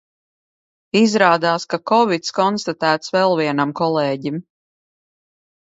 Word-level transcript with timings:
Izrādās, 1.01 1.67
ka 1.73 1.79
kovids 1.91 2.35
konstatēts 2.39 3.15
vēl 3.17 3.37
vienam 3.43 3.75
kolēģim. 3.83 4.41